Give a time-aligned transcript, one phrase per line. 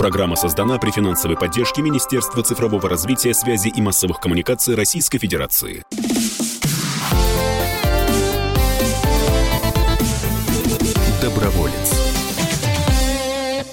[0.00, 5.82] Программа создана при финансовой поддержке Министерства цифрового развития, связи и массовых коммуникаций Российской Федерации.
[11.20, 12.00] Доброволец.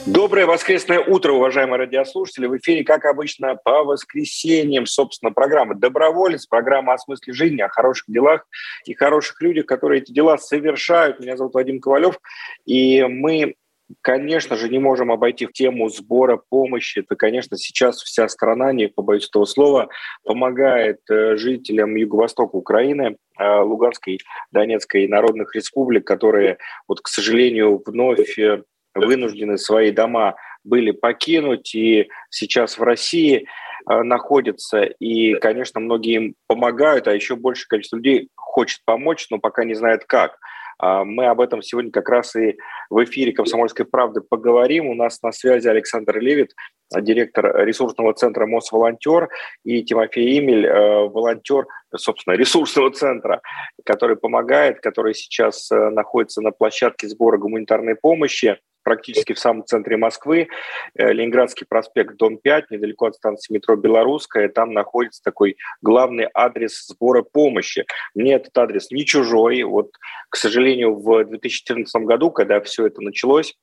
[0.05, 2.47] Доброе воскресное утро, уважаемые радиослушатели.
[2.47, 8.03] В эфире, как обычно, по воскресеньям, собственно, программа «Доброволец», программа о смысле жизни, о хороших
[8.09, 8.45] делах
[8.83, 11.21] и хороших людях, которые эти дела совершают.
[11.21, 12.19] Меня зовут Вадим Ковалев,
[12.65, 13.55] и мы
[14.01, 16.99] Конечно же, не можем обойти тему сбора помощи.
[16.99, 19.87] Это, конечно, сейчас вся страна, не побоюсь этого слова,
[20.25, 24.19] помогает э, жителям Юго-Востока Украины, э, Луганской,
[24.51, 32.09] Донецкой народных республик, которые, вот, к сожалению, вновь э, вынуждены свои дома были покинуть и
[32.29, 33.47] сейчас в России
[33.85, 34.81] находятся.
[34.81, 39.75] И, конечно, многие им помогают, а еще большее количество людей хочет помочь, но пока не
[39.75, 40.37] знает как.
[40.79, 42.57] А, мы об этом сегодня как раз и
[42.89, 44.87] в эфире «Комсомольской правды» поговорим.
[44.87, 46.53] У нас на связи Александр Левит,
[46.93, 49.29] директор ресурсного центра «Мосволонтер»,
[49.63, 53.41] и Тимофей Имель, э, волонтер, собственно, ресурсного центра,
[53.85, 59.97] который помогает, который сейчас э, находится на площадке сбора гуманитарной помощи практически в самом центре
[59.97, 60.47] Москвы,
[60.95, 64.47] э, Ленинградский проспект, дом 5, недалеко от станции метро Белорусская.
[64.47, 67.85] Там находится такой главный адрес сбора помощи.
[68.15, 69.63] Мне этот адрес не чужой.
[69.63, 69.91] Вот,
[70.29, 73.55] к сожалению, в 2014 году, когда все это началось,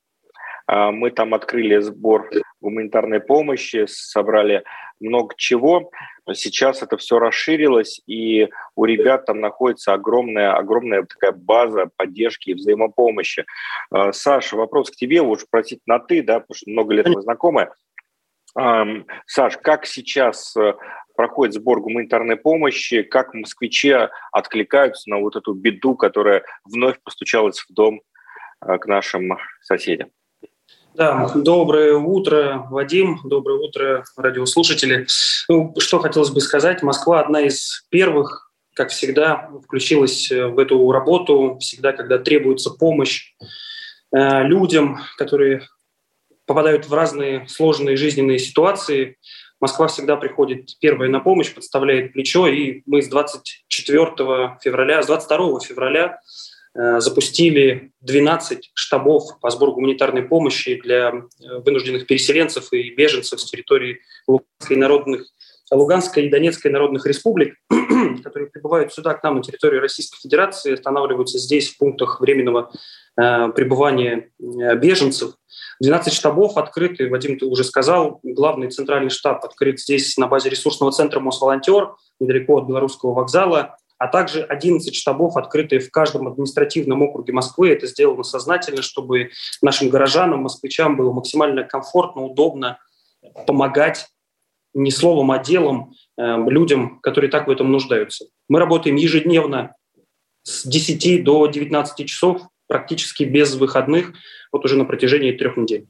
[0.67, 4.65] мы там открыли сбор гуманитарной помощи, собрали
[5.01, 5.91] много чего.
[6.33, 12.55] Сейчас это все расширилось, и у ребят там находится огромная, огромная такая база поддержки и
[12.55, 13.45] взаимопомощи.
[13.91, 17.21] А, Саша, вопрос к тебе, лучше спросить на «ты», да, потому что много лет мы
[17.21, 17.71] знакомы.
[19.27, 20.75] Саш, как сейчас э,
[21.17, 23.93] проходит сбор гуманитарной помощи, как москвичи
[24.31, 28.01] откликаются на вот эту беду, которая вновь постучалась в дом
[28.65, 30.11] э, к нашим соседям?
[30.95, 35.09] Да, доброе утро, Вадим, доброе утро, радиослушатели.
[35.49, 40.93] Ну, что хотелось бы сказать, Москва одна из первых, как всегда, включилась э, в эту
[40.93, 43.35] работу, всегда, когда требуется помощь
[44.17, 45.63] э, людям, которые
[46.47, 49.19] попадают в разные сложные жизненные ситуации.
[49.61, 55.59] Москва всегда приходит первая на помощь, подставляет плечо, и мы с 24 февраля, с 22
[55.59, 56.21] февраля
[56.75, 64.01] запустили 12 штабов по сбору гуманитарной помощи для э, вынужденных переселенцев и беженцев с территории
[64.27, 65.27] Луганской, народных,
[65.71, 67.57] Луганской и Донецкой народных республик,
[68.23, 72.73] которые прибывают сюда, к нам, на территорию Российской Федерации, останавливаются здесь, в пунктах временного
[73.17, 75.35] э, пребывания э, беженцев.
[75.81, 80.93] 12 штабов открыты, Вадим, ты уже сказал, главный центральный штаб открыт здесь на базе ресурсного
[80.93, 87.33] центра «Мосволонтер», недалеко от Белорусского вокзала а также 11 штабов, открытые в каждом административном округе
[87.33, 87.71] Москвы.
[87.71, 89.31] Это сделано сознательно, чтобы
[89.63, 92.79] нашим горожанам, москвичам было максимально комфортно, удобно
[93.47, 94.09] помогать
[94.75, 98.27] не словом, а делом э, людям, которые так в этом нуждаются.
[98.47, 99.75] Мы работаем ежедневно
[100.43, 104.13] с 10 до 19 часов, практически без выходных,
[104.53, 105.87] вот уже на протяжении трех недель.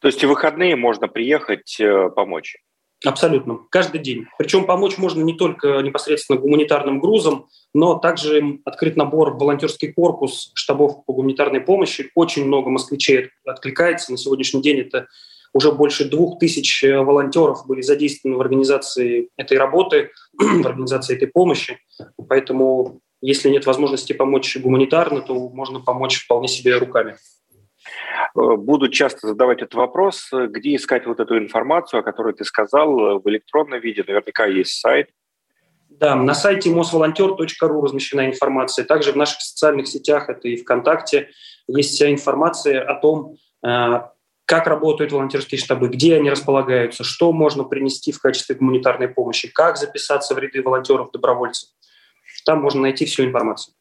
[0.00, 2.56] То есть в выходные можно приехать э, помочь?
[3.04, 3.60] Абсолютно.
[3.70, 4.26] Каждый день.
[4.38, 11.04] Причем помочь можно не только непосредственно гуманитарным грузом, но также открыт набор волонтерский корпус штабов
[11.04, 12.10] по гуманитарной помощи.
[12.14, 14.12] Очень много москвичей откликается.
[14.12, 15.08] На сегодняшний день это
[15.52, 21.28] уже больше двух тысяч э, волонтеров были задействованы в организации этой работы, в организации этой
[21.28, 21.78] помощи.
[22.28, 27.16] Поэтому, если нет возможности помочь гуманитарно, то можно помочь вполне себе руками.
[28.36, 32.44] Э, буду часто задавать этот вопрос, э, где искать вот эту информацию, о которой ты
[32.44, 35.10] сказал, э, в электронном виде, наверняка есть сайт.
[35.88, 38.84] Да, на сайте mosvolonter.ru размещена информация.
[38.84, 41.30] Также в наших социальных сетях, это и ВКонтакте,
[41.68, 48.12] есть вся информация о том, как работают волонтерские штабы, где они располагаются, что можно принести
[48.12, 51.70] в качестве гуманитарной помощи, как записаться в ряды волонтеров-добровольцев.
[52.44, 53.75] Там можно найти всю информацию.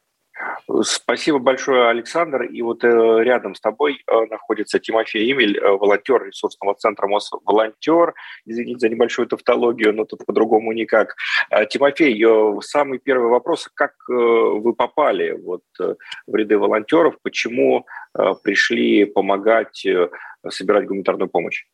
[0.82, 2.44] Спасибо большое, Александр.
[2.44, 2.88] И вот э,
[3.24, 8.14] рядом с тобой э, находится Тимофей Имель, э, волонтер ресурсного центра МОС «Волонтер».
[8.46, 11.16] Извините за небольшую тавтологию, но тут по-другому никак.
[11.50, 13.70] Э, Тимофей, э, самый первый вопрос.
[13.74, 17.16] Как э, вы попали вот, в ряды волонтеров?
[17.22, 17.86] Почему
[18.44, 19.86] пришли помогать
[20.50, 21.66] собирать гуманитарную помощь?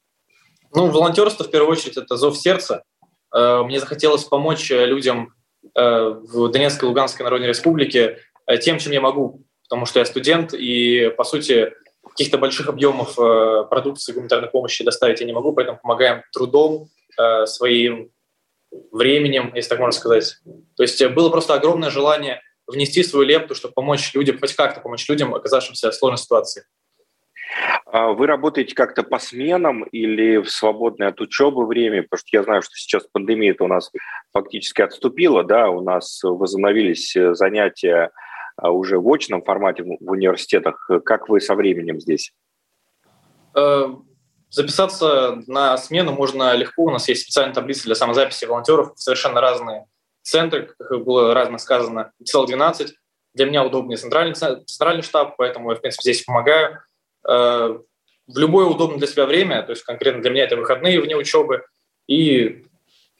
[0.73, 2.83] Ну, волонтерство, в первую очередь, это зов сердца.
[3.31, 5.33] Мне захотелось помочь людям
[5.75, 8.17] в Донецкой и Луганской Народной Республике
[8.61, 11.73] тем, чем я могу, потому что я студент, и, по сути,
[12.07, 17.45] каких-то больших объемов э, продукции гуманитарной помощи доставить я не могу, поэтому помогаем трудом, э,
[17.45, 18.11] своим
[18.91, 20.37] временем, если так можно сказать.
[20.75, 25.07] То есть было просто огромное желание внести свою лепту, чтобы помочь людям, хоть как-то помочь
[25.09, 26.63] людям, оказавшимся в сложной ситуации.
[27.85, 32.03] А вы работаете как-то по сменам или в свободное от учебы время?
[32.03, 33.91] Потому что я знаю, что сейчас пандемия у нас
[34.31, 38.11] фактически отступила, да, у нас возобновились э, занятия
[38.69, 40.89] уже в очном формате в университетах.
[41.03, 42.33] Как вы со временем здесь?
[43.55, 43.87] Э,
[44.49, 46.83] записаться на смену можно легко.
[46.83, 48.91] У нас есть специальная таблица для самозаписи волонтеров.
[48.95, 49.87] Совершенно разные
[50.21, 52.11] центры, как было разно сказано.
[52.19, 52.93] Написал 12.
[53.33, 56.81] Для меня удобнее центральный, центральный штаб, поэтому я, в принципе, здесь помогаю.
[57.27, 57.79] Э,
[58.27, 61.65] в любое удобное для себя время, то есть конкретно для меня это выходные вне учебы,
[62.07, 62.65] и,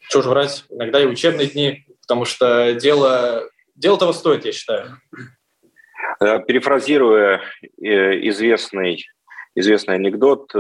[0.02, 4.98] что же врать, иногда и учебные дни, потому что дело, дело того стоит, я считаю.
[6.20, 7.42] Э, перефразируя
[7.82, 9.06] э, известный,
[9.56, 10.54] известный анекдот,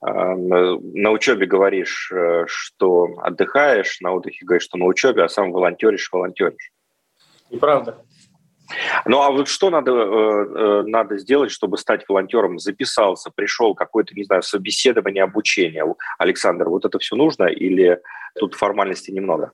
[0.00, 2.12] на учебе говоришь,
[2.46, 6.70] что отдыхаешь, на отдыхе говоришь, что на учебе, а сам волонтеришь, волонтеришь.
[7.50, 7.98] Неправда.
[9.06, 12.58] Ну а вот что надо, э, э, надо сделать, чтобы стать волонтером?
[12.58, 15.84] Записался, пришел какое-то, не знаю, собеседование, обучение.
[16.18, 18.00] Александр, вот это все нужно или
[18.38, 19.52] тут формальностей немного?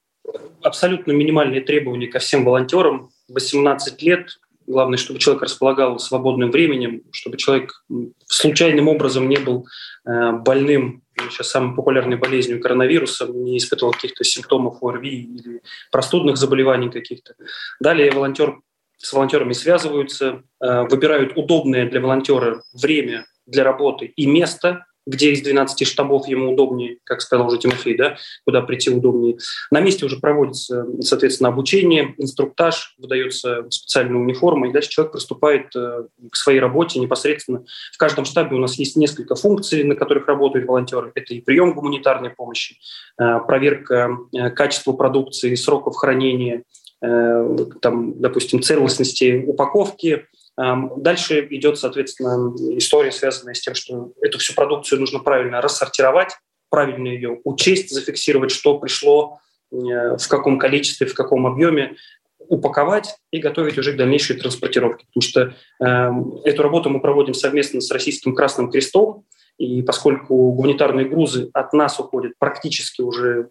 [0.63, 3.11] Абсолютно минимальные требования ко всем волонтерам.
[3.29, 4.39] 18 лет.
[4.67, 7.85] Главное, чтобы человек располагал свободным временем, чтобы человек
[8.27, 9.67] случайным образом не был
[10.07, 15.63] э, больным сейчас самой популярной болезнью коронавирусом, не испытывал каких-то симптомов ОРВИ или
[15.93, 17.35] простудных заболеваний каких-то.
[17.81, 18.59] Далее волонтер
[18.97, 25.43] с волонтерами связываются, э, выбирают удобное для волонтера время для работы и место, где из
[25.43, 29.39] 12 штабов ему удобнее, как сказал уже Тимофей, да, куда прийти удобнее.
[29.71, 36.05] На месте уже проводится, соответственно, обучение, инструктаж, выдается специальная униформа, и дальше человек приступает э,
[36.31, 37.65] к своей работе непосредственно.
[37.93, 41.13] В каждом штабе у нас есть несколько функций, на которых работают волонтеры.
[41.15, 42.77] Это и прием гуманитарной помощи,
[43.21, 44.17] э, проверка
[44.57, 46.63] качества продукции, сроков хранения–
[47.05, 50.27] Э, там, допустим, целостности упаковки.
[50.57, 56.31] Дальше идет, соответственно, история, связанная с тем, что эту всю продукцию нужно правильно рассортировать,
[56.71, 59.39] правильно ее учесть, зафиксировать, что пришло,
[59.73, 61.97] э, в каком количестве, в каком объеме,
[62.39, 65.07] упаковать и готовить уже к дальнейшей транспортировке.
[65.07, 65.55] Потому что
[65.85, 69.25] э, эту работу мы проводим совместно с Российским Красным Крестом,
[69.57, 73.49] и поскольку гуманитарные грузы от нас уходят практически уже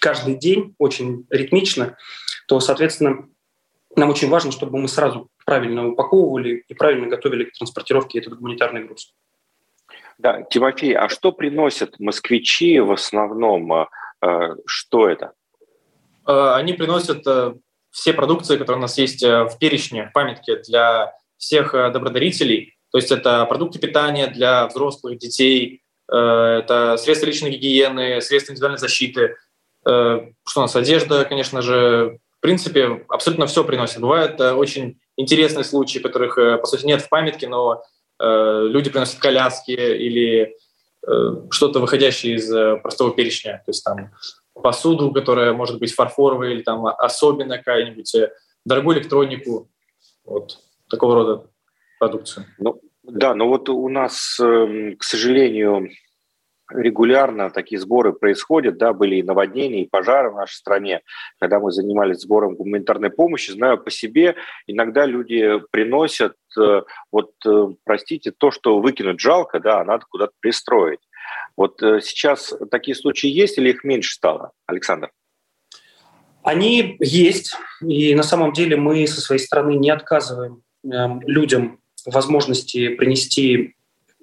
[0.00, 1.96] каждый день, очень ритмично,
[2.48, 3.28] то, соответственно,
[3.96, 8.84] нам очень важно, чтобы мы сразу правильно упаковывали и правильно готовили к транспортировке этот гуманитарный
[8.84, 9.12] груз.
[10.18, 13.72] Да, Тимофей, а что приносят москвичи в основном?
[13.72, 13.88] А,
[14.20, 15.32] а, что это?
[16.24, 17.54] А, они приносят э,
[17.90, 22.76] все продукции, которые у нас есть э, в перечне, в памятке для всех э, добродарителей.
[22.92, 29.36] То есть это продукты питания для взрослых, детей, это средства личной гигиены, средства индивидуальной защиты,
[29.82, 34.00] что у нас одежда, конечно же, в принципе, абсолютно все приносит.
[34.00, 37.82] Бывают э, очень интересные случаи, которых, э, по сути, нет в памятке, но
[38.20, 40.56] люди приносят коляски или
[41.50, 42.48] что-то выходящее из
[42.80, 43.62] простого перечня.
[43.64, 44.12] То есть там
[44.54, 48.14] посуду, которая может быть фарфоровая или там особенно какая-нибудь,
[48.64, 49.68] дорогую электронику,
[50.24, 51.46] вот такого рода
[51.98, 52.46] продукцию.
[52.58, 55.88] Ну, да, но вот у нас, эм, к сожалению,
[56.74, 61.00] регулярно такие сборы происходят, да, были и наводнения, и пожары в нашей стране,
[61.38, 64.36] когда мы занимались сбором гуманитарной помощи, знаю по себе,
[64.66, 70.32] иногда люди приносят, э, вот, э, простите, то, что выкинуть жалко, да, а надо куда-то
[70.40, 71.00] пристроить.
[71.56, 75.10] Вот э, сейчас такие случаи есть или их меньше стало, Александр?
[76.42, 82.88] Они есть, и на самом деле мы со своей стороны не отказываем эм, людям возможности
[82.88, 83.76] принести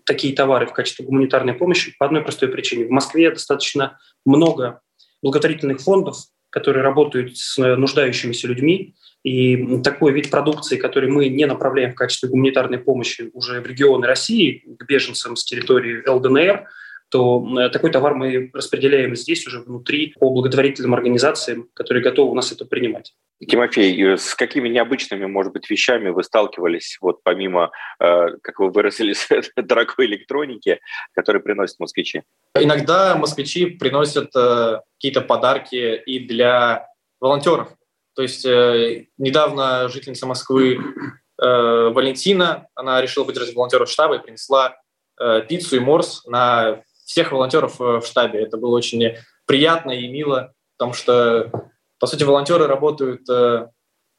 [0.09, 2.85] такие товары в качестве гуманитарной помощи по одной простой причине.
[2.85, 4.81] В Москве достаточно много
[5.21, 6.17] благотворительных фондов,
[6.49, 12.29] которые работают с нуждающимися людьми, и такой вид продукции, который мы не направляем в качестве
[12.29, 16.67] гуманитарной помощи уже в регионы России, к беженцам с территории ЛДНР,
[17.09, 22.35] то э, такой товар мы распределяем здесь уже внутри по благотворительным организациям, которые готовы у
[22.35, 23.13] нас это принимать.
[23.45, 28.69] Тимофей, э, с какими необычными, может быть, вещами вы сталкивались, вот помимо, э, как вы
[28.69, 30.79] выразились, дорогой электроники,
[31.13, 32.23] которые приносят москвичи?
[32.55, 36.87] Иногда москвичи приносят какие-то подарки и для
[37.19, 37.69] волонтеров.
[38.15, 40.79] То есть недавно жительница Москвы
[41.37, 44.75] Валентина, она решила поддержать волонтеров штаба и принесла
[45.47, 48.43] пиццу и морс на всех волонтеров э, в штабе.
[48.43, 49.15] Это было очень
[49.47, 51.51] приятно и мило, потому что,
[51.99, 53.67] по сути, волонтеры работают э,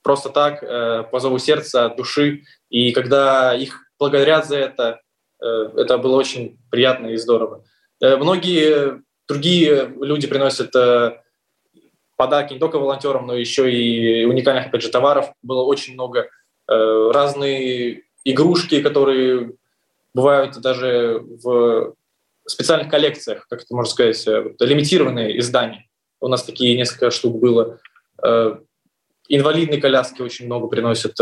[0.02, 2.42] просто так, э, по зову сердца, от души.
[2.68, 5.00] И когда их благодарят за это,
[5.40, 7.64] это было очень приятно и здорово.
[8.00, 10.70] Многие другие люди приносят
[12.16, 15.32] подарки не только волонтерам, но еще и уникальных, опять же, товаров.
[15.42, 16.28] Было очень много
[16.66, 19.52] разные игрушки, которые
[20.12, 21.94] бывают даже в
[22.50, 24.26] специальных коллекциях, как это можно сказать,
[24.60, 25.86] лимитированные издания.
[26.20, 27.78] У нас такие несколько штук было.
[29.28, 31.16] Инвалидные коляски очень много приносят.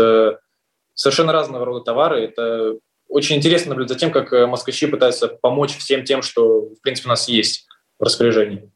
[0.93, 2.25] Совершенно разного рода товары.
[2.25, 7.07] Это очень интересно наблюдать за тем, как москвичи пытаются помочь всем тем, что, в принципе,
[7.07, 7.67] у нас есть
[7.97, 8.71] в распоряжении.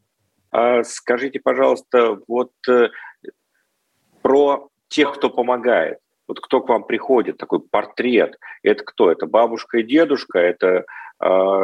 [0.53, 2.89] А скажите, пожалуйста, вот э,
[4.21, 5.97] про тех, кто помогает.
[6.27, 8.37] Вот кто к вам приходит, такой портрет.
[8.61, 9.11] Это кто?
[9.11, 10.85] Это бабушка и дедушка, это э,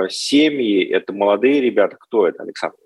[0.09, 1.97] семьи, это молодые ребята.
[1.99, 2.77] Кто это, Александр?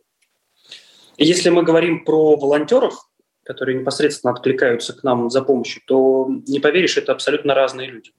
[1.17, 2.95] Если мы говорим про волонтеров,
[3.43, 8.11] которые непосредственно откликаются к нам за помощью, то не поверишь, это абсолютно разные люди.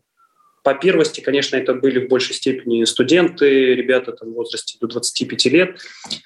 [0.62, 5.44] По первости, конечно, это были в большей степени студенты, ребята там, в возрасте до 25
[5.46, 5.78] лет.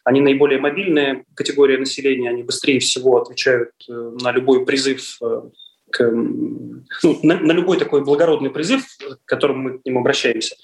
[0.04, 5.42] Они наиболее мобильная категория населения, они быстрее всего отвечают э, на любой призыв э,
[5.90, 8.84] к, ну, на, на любой такой благородный призыв,
[9.24, 10.56] к которому мы к ним обращаемся.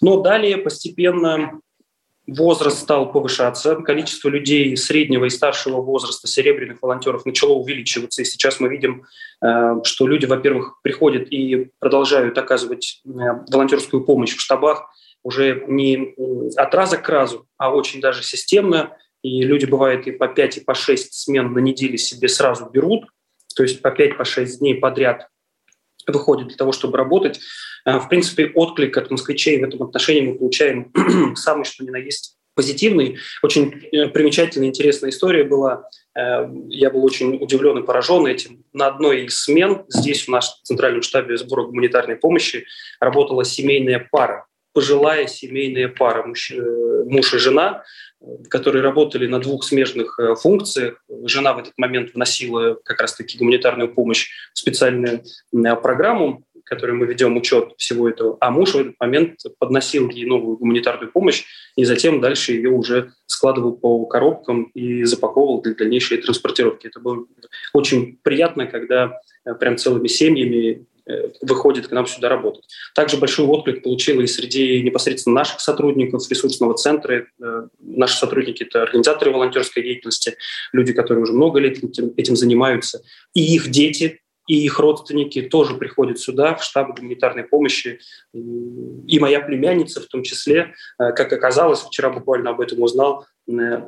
[0.00, 1.60] Но далее постепенно
[2.26, 8.60] возраст стал повышаться, количество людей среднего и старшего возраста, серебряных волонтеров начало увеличиваться, и сейчас
[8.60, 9.04] мы видим,
[9.44, 13.08] э, что люди, во-первых, приходят и продолжают оказывать э,
[13.50, 14.88] волонтерскую помощь в штабах
[15.24, 16.14] уже не
[16.56, 20.60] от раза к разу, а очень даже системно, и люди, бывает, и по 5, и
[20.60, 23.04] по 6 смен на неделе себе сразу берут,
[23.54, 25.28] то есть по 5-6 по дней подряд
[26.06, 27.40] выходит для того, чтобы работать.
[27.84, 30.92] Э, в принципе, отклик от москвичей в этом отношении мы получаем
[31.36, 33.18] самый что ни на есть позитивный.
[33.42, 35.88] Очень э, примечательная, интересная история была.
[36.16, 38.64] Э, я был очень удивлен и поражен этим.
[38.72, 42.64] На одной из смен здесь, в нашем центральном штабе сбора гуманитарной помощи,
[43.00, 46.50] работала семейная пара пожилая семейная пара, муж,
[47.06, 47.84] муж и жена,
[48.48, 51.02] которые работали на двух смежных э, функциях.
[51.24, 55.22] Жена в этот момент вносила как раз-таки гуманитарную помощь в специальную
[55.82, 60.56] программу, которой мы ведем учет всего этого, а муж в этот момент подносил ей новую
[60.56, 61.44] гуманитарную помощь
[61.76, 66.86] и затем дальше ее уже складывал по коробкам и запаковывал для дальнейшей транспортировки.
[66.86, 67.26] Это было
[67.74, 70.91] очень приятно, когда э, прям целыми семьями Э,
[71.40, 72.64] выходит к нам сюда работать.
[72.94, 77.26] Также большой отклик получила и среди непосредственно наших сотрудников ресурсного центра.
[77.42, 80.36] Э, наши сотрудники– это организаторы волонтерской деятельности,
[80.72, 83.02] люди, которые уже много лет этим, этим занимаются.
[83.34, 88.00] И их дети, и их родственники тоже приходят сюда, в штаб гуманитарной помощи.
[88.32, 93.26] И моя племянница в том числе, э, как оказалось, вчера буквально об этом узнал,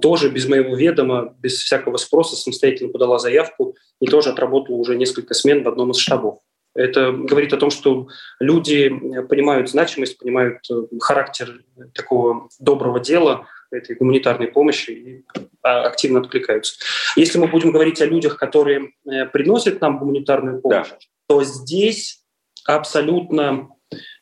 [0.03, 5.33] тоже без моего ведома, без всякого спроса самостоятельно подала заявку и тоже отработала уже несколько
[5.33, 6.41] смен в одном из штабов.
[6.75, 8.09] Это говорит о том, что
[8.41, 8.89] люди
[9.29, 11.63] понимают значимость, понимают э, характер
[11.95, 15.25] такого доброго дела, этой гуманитарной помощи и
[15.63, 16.77] а, активно откликаются.
[17.17, 20.99] Если мы будем говорить о людях, которые э, приносят нам гуманитарную помощь, да.
[21.29, 22.23] то здесь
[22.67, 23.69] абсолютно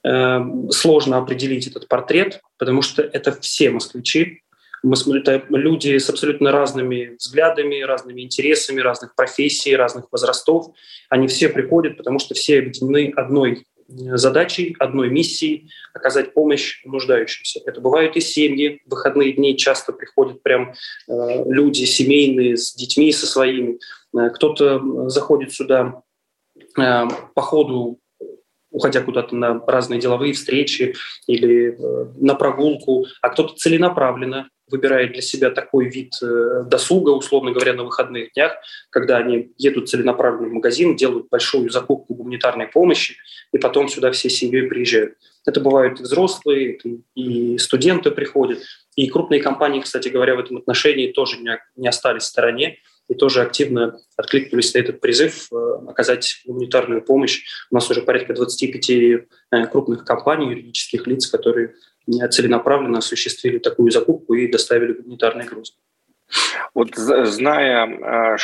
[0.04, 0.40] э,
[0.70, 4.41] сложно определить этот портрет, потому что это все москвичи,
[4.82, 10.74] мы смотрим, это люди с абсолютно разными взглядами, разными интересами, разных профессий, разных возрастов.
[11.08, 17.60] Они все приходят, потому что все объединены одной задачей, одной миссией– оказать помощь нуждающимся.
[17.66, 20.72] Это бывают и семьи, в выходные дни часто приходят прям
[21.08, 21.12] э,
[21.46, 23.78] люди семейные с детьми, со своими.
[24.16, 26.02] Э, кто-то заходит сюда
[26.78, 27.98] э, по ходу
[28.72, 30.94] уходя куда-то на разные деловые встречи
[31.26, 37.52] или э, на прогулку, а кто-то целенаправленно выбирает для себя такой вид э, досуга, условно
[37.52, 38.56] говоря, на выходных днях,
[38.90, 43.16] когда они едут целенаправленно в магазин, делают большую закупку гуманитарной помощи,
[43.52, 45.14] и потом сюда всей семьей приезжают.
[45.44, 46.78] Это бывают и взрослые,
[47.14, 48.60] и студенты приходят,
[48.96, 51.38] и крупные компании, кстати говоря, в этом отношении тоже
[51.76, 55.56] не остались в стороне и тоже активно откликнулись на этот призыв э,
[55.88, 57.44] оказать гуманитарную помощь.
[57.70, 59.26] У нас уже порядка 25 э,
[59.70, 61.74] крупных компаний, юридических лиц, которые
[62.30, 65.76] целенаправленно осуществили такую закупку и доставили гуманитарный груз.
[66.74, 68.36] Вот зная, а,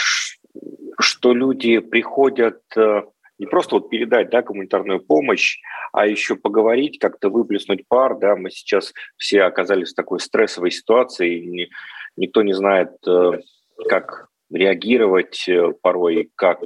[1.00, 3.02] что люди приходят э,
[3.38, 5.58] не просто вот передать да, гуманитарную помощь,
[5.92, 8.18] а еще поговорить, как-то выплеснуть пар.
[8.18, 11.70] Да, мы сейчас все оказались в такой стрессовой ситуации,
[12.16, 13.40] никто не знает, э,
[13.88, 16.60] как реагировать э, порой, как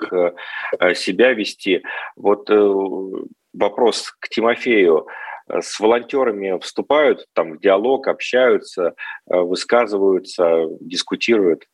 [0.95, 1.83] себя вести.
[2.17, 2.49] Вот
[3.53, 5.07] вопрос к Тимофею.
[5.49, 8.95] Э, с волонтерами вступают там в диалог, общаются,
[9.31, 11.65] э, высказываются, дискутируют?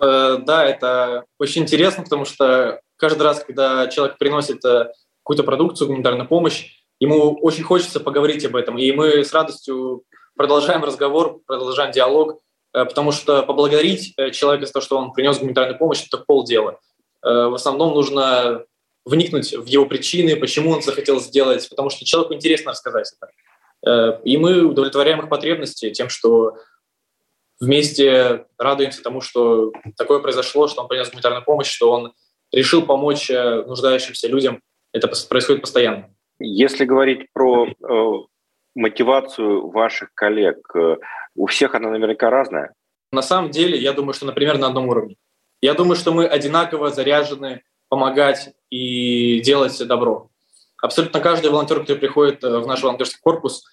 [0.00, 6.28] Э, да, это очень интересно, потому что каждый раз, когда человек приносит какую-то продукцию, гуманитарную
[6.28, 8.78] помощь, ему очень хочется поговорить об этом.
[8.78, 10.04] И мы с радостью
[10.36, 12.40] продолжаем разговор, продолжаем диалог,
[12.72, 16.78] потому что поблагодарить человека за то, что он принес гуманитарную помощь, это полдела.
[17.22, 18.64] В основном нужно
[19.04, 23.30] вникнуть в его причины, почему он захотел сделать, потому что человеку интересно рассказать это.
[23.86, 26.56] Э, и мы удовлетворяем их потребности тем, что
[27.60, 32.12] вместе радуемся тому, что такое произошло, что он принес гуманитарную помощь, что он
[32.52, 34.60] решил помочь э, нуждающимся людям.
[34.92, 36.14] Это происходит постоянно.
[36.38, 37.74] Если говорить про э,
[38.74, 40.96] мотивацию ваших коллег, э,
[41.34, 42.74] у всех она наверняка разная.
[43.12, 45.16] На самом деле, я думаю, что, например, на одном уровне.
[45.60, 50.30] Я думаю, что мы одинаково заряжены помогать и делать добро.
[50.82, 53.64] Абсолютно каждый волонтер, который приходит э, в наш волонтерский корпус,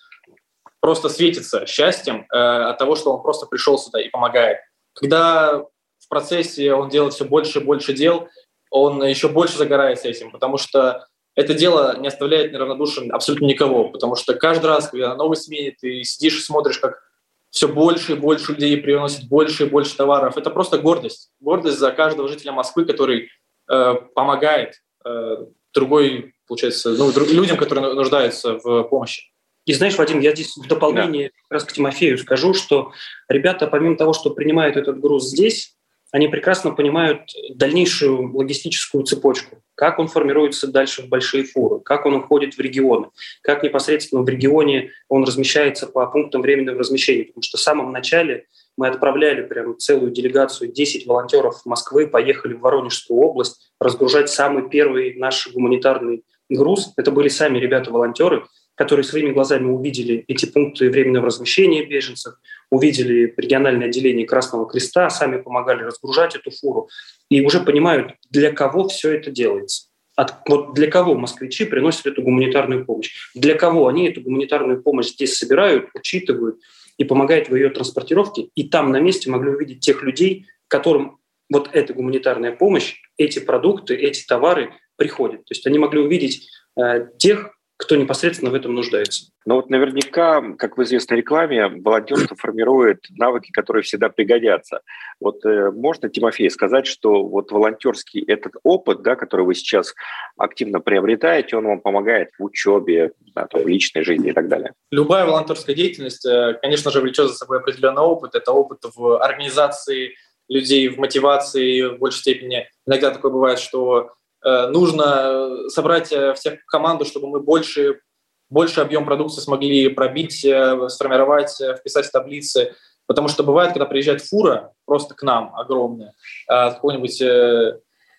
[0.79, 4.59] просто светится счастьем э, от того, что он просто пришел сюда и помогает.
[4.93, 8.29] Когда в процессе он делает все больше и больше дел,
[8.69, 14.15] он еще больше загорается этим, потому что это дело не оставляет неравнодушным абсолютно никого, потому
[14.15, 17.01] что каждый раз, когда на новой смене ты сидишь и смотришь, как
[17.49, 21.31] все больше и больше людей приносит больше и больше товаров, это просто гордость.
[21.39, 23.29] Гордость за каждого жителя Москвы, который
[23.69, 25.37] э, помогает э,
[25.73, 29.31] другой, получается, ну, людям, которые нуждаются в помощи.
[29.65, 31.33] И знаешь, Вадим, я здесь в дополнение да.
[31.43, 32.91] как раз к Тимофею скажу, что
[33.29, 35.75] ребята, помимо того, что принимают этот груз здесь,
[36.11, 42.15] они прекрасно понимают дальнейшую логистическую цепочку, как он формируется дальше в большие фуры, как он
[42.15, 43.07] уходит в регионы,
[43.41, 47.25] как непосредственно в регионе он размещается по пунктам временного размещения.
[47.25, 48.47] Потому что в самом начале
[48.77, 55.15] мы отправляли прям целую делегацию, 10 волонтеров Москвы поехали в Воронежскую область разгружать самый первый
[55.15, 56.93] наш гуманитарный груз.
[56.97, 62.35] Это были сами ребята-волонтеры, которые своими глазами увидели эти пункты временного размещения беженцев,
[62.69, 66.89] увидели региональное отделение Красного Креста, сами помогали разгружать эту фуру
[67.29, 69.87] и уже понимают, для кого все это делается.
[70.15, 73.11] От, вот для кого москвичи приносят эту гуманитарную помощь?
[73.33, 76.57] Для кого они эту гуманитарную помощь здесь собирают, учитывают
[77.01, 78.49] и помогают в ее транспортировке?
[78.53, 81.17] И там на месте могли увидеть тех людей, которым
[81.49, 85.43] вот эта гуманитарная помощь, эти продукты, эти товары приходят.
[85.45, 86.47] То есть они могли увидеть
[86.79, 89.25] э, тех, кто непосредственно в этом нуждается.
[89.45, 94.81] Но вот наверняка, как в известной рекламе, волонтерство формирует навыки, которые всегда пригодятся.
[95.19, 99.95] Вот э, можно, Тимофей, сказать, что вот волонтерский этот опыт, да, который вы сейчас
[100.37, 104.73] активно приобретаете, он вам помогает в учебе, да, в личной жизни и так далее?
[104.91, 108.35] Любая волонтерская деятельность, э, конечно же, влечет за собой определенный опыт.
[108.35, 110.13] Это опыт в организации
[110.47, 112.67] людей, в мотивации в большей степени.
[112.85, 114.11] Иногда такое бывает, что
[114.43, 118.01] нужно собрать э, всех команду, чтобы мы больше,
[118.49, 122.73] больше объем продукции смогли пробить, э, сформировать, вписать в таблицы.
[123.05, 126.13] Потому что бывает, когда приезжает фура просто к нам огромная,
[126.47, 127.17] какой-нибудь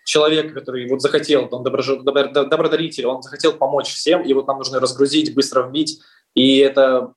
[0.04, 5.35] человек, который вот захотел, он добродаритель, он захотел помочь всем, и вот нам нужно разгрузить,
[5.35, 6.00] быстро вбить.
[6.35, 7.14] И это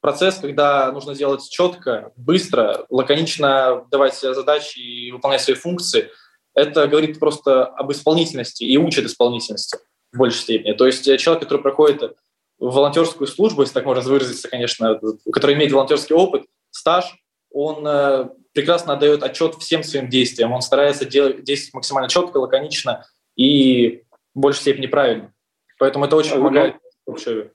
[0.00, 6.10] процесс, когда нужно делать четко, быстро, лаконично давать задачи и выполнять свои функции–
[6.54, 9.78] это говорит просто об исполнительности и учит исполнительности
[10.12, 10.72] в большей степени.
[10.72, 12.16] То есть человек, который проходит
[12.58, 15.00] волонтерскую службу, если так можно выразиться, конечно,
[15.32, 17.16] который имеет волонтерский опыт, стаж,
[17.50, 20.52] он э, прекрасно отдает отчет всем своим действиям.
[20.52, 23.04] Он старается делать, действовать максимально четко, лаконично
[23.36, 25.32] и в большей степени правильно.
[25.78, 27.50] Поэтому это очень помогает в общем.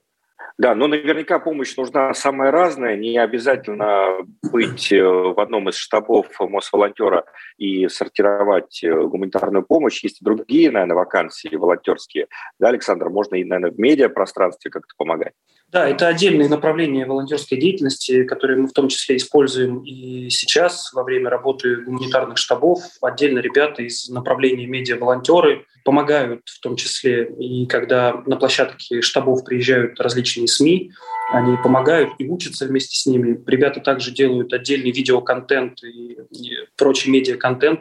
[0.58, 2.96] Да, но наверняка помощь нужна самая разная.
[2.96, 7.24] Не обязательно быть э, в одном из штабов Мосволонтера
[7.58, 10.02] и сортировать э, гуманитарную помощь.
[10.02, 12.26] Есть и другие, наверное, вакансии волонтерские.
[12.58, 15.34] Да, Александр, можно и, наверное, в медиапространстве как-то помогать.
[15.70, 21.02] Да, это отдельные направления волонтерской деятельности, которые мы в том числе используем и сейчас во
[21.04, 22.82] время работы гуманитарных штабов.
[23.02, 30.00] Отдельно ребята из направления медиа-волонтеры помогают в том числе и когда на площадке штабов приезжают
[30.00, 30.90] различные СМИ,
[31.32, 33.38] они помогают и учатся вместе с ними.
[33.46, 37.80] Ребята также делают отдельный видеоконтент и, и прочий медиаконтент,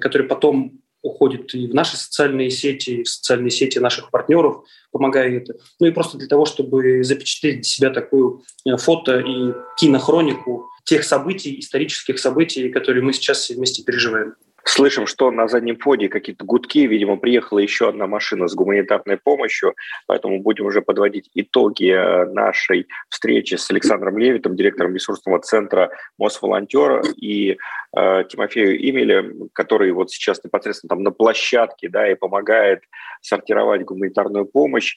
[0.00, 5.38] который потом уходит и в наши социальные сети, и в социальные сети наших партнеров, помогая
[5.38, 5.54] это.
[5.78, 11.04] Ну и просто для того, чтобы запечатлеть для себя такую э, фото и кинохронику тех
[11.04, 14.34] событий, исторических событий, которые мы сейчас все вместе переживаем.
[14.64, 19.74] Слышим, что на заднем фоне какие-то гудки, видимо, приехала еще одна машина с гуманитарной помощью,
[20.06, 27.02] поэтому будем уже подводить итоги э, нашей встречи с Александром Левитом, директором ресурсного центра Мосволонтера,
[27.16, 27.56] и
[27.96, 32.80] э, Тимофею Имеле, который вот сейчас непосредственно там на площадке, да, и помогает
[33.22, 34.96] сортировать гуманитарную помощь.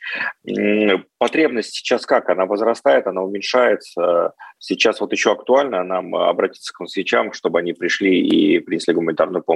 [1.18, 2.30] Потребность сейчас как?
[2.30, 4.34] Она возрастает, она уменьшается?
[4.60, 9.53] Сейчас вот еще актуально нам обратиться к москвичам, чтобы они пришли и принесли гуманитарную помощь?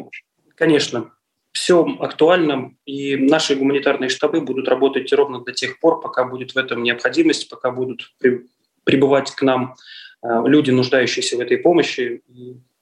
[0.55, 1.11] Конечно,
[1.51, 6.57] все актуально, и наши гуманитарные штабы будут работать ровно до тех пор, пока будет в
[6.57, 8.45] этом необходимость, пока будут при,
[8.83, 9.75] прибывать к нам
[10.23, 12.21] э, люди, нуждающиеся в этой помощи.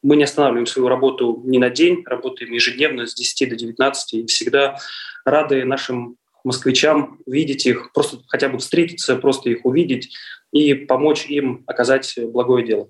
[0.03, 4.25] Мы не останавливаем свою работу ни на день, работаем ежедневно с 10 до 19 и
[4.27, 4.77] всегда
[5.23, 10.15] рады нашим москвичам видеть их, просто хотя бы встретиться, просто их увидеть,
[10.51, 12.89] и помочь им оказать благое дело.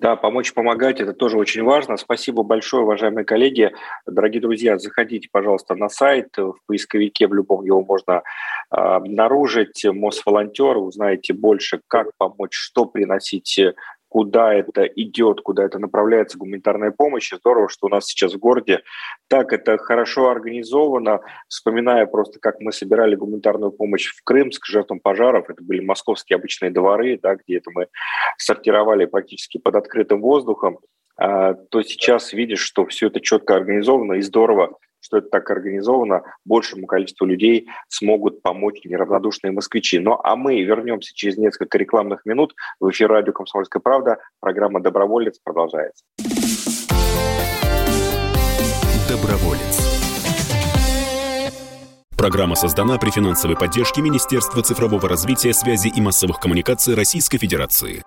[0.00, 1.98] Да, помочь, помогать– это тоже очень важно.
[1.98, 3.70] Спасибо большое, уважаемые коллеги.
[4.06, 6.28] Дорогие друзья, заходите, пожалуйста, на сайт.
[6.38, 8.22] В поисковике в любом его можно
[8.70, 9.84] а, обнаружить.
[9.84, 13.60] Мосволонтер, узнаете больше, как помочь, что приносить
[14.10, 17.32] куда это идет, куда это направляется гуманитарная помощь.
[17.32, 18.82] И здорово, что у нас сейчас в городе
[19.28, 21.20] так это хорошо организовано.
[21.48, 26.72] Вспоминая просто, как мы собирали гуманитарную помощь в Крымск жертвам пожаров, это были московские обычные
[26.72, 27.86] дворы, да, где это мы
[28.36, 30.80] сортировали практически под открытым воздухом,
[31.16, 36.22] а, то сейчас видишь, что все это четко организовано и здорово что это так организовано,
[36.44, 39.98] большему количеству людей смогут помочь неравнодушные москвичи.
[39.98, 42.54] Ну а мы вернемся через несколько рекламных минут.
[42.78, 44.18] В эфир радио «Комсомольская правда».
[44.40, 46.04] Программа «Доброволец» продолжается.
[49.08, 49.90] Доброволец.
[52.16, 57.98] Программа создана при финансовой поддержке Министерства цифрового развития, связи и массовых коммуникаций Российской Федерации.